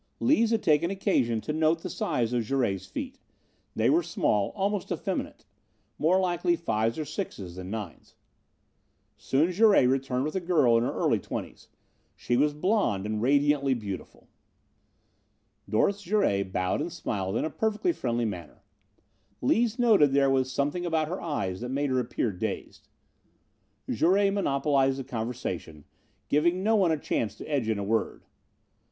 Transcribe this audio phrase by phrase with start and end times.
[0.19, 3.19] Lees had taken occasion to note the size of Jouret's feet.
[3.75, 5.45] They were small, almost effeminate.
[5.99, 8.15] More likely fives or sixes than nines.
[9.15, 11.67] Soon Jouret returned with a girl in her early twenties.
[12.15, 14.27] She was blond and radiantly beautiful.
[15.69, 18.63] Doris Jouret bowed and smiled in a perfectly friendly manner.
[19.39, 22.87] Lees noted that there was something about her eyes that made her appear dazed.
[23.87, 25.85] Jouret monopolized the conversation,
[26.27, 28.23] giving no one a chance to edge in a word.